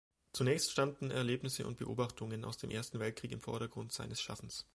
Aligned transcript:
Zunächst 0.33 0.71
standen 0.71 1.11
Erlebnisse 1.11 1.67
und 1.67 1.77
Beobachtungen 1.77 2.43
aus 2.43 2.57
dem 2.57 2.71
Ersten 2.71 2.97
Weltkrieg 2.97 3.31
im 3.31 3.39
Vordergrund 3.39 3.91
seines 3.93 4.19
Schaffens. 4.19 4.65